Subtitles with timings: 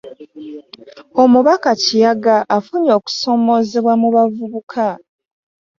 [1.21, 4.85] Omubaka Kiyaga afunye okusoomoozebwa mu bavubuka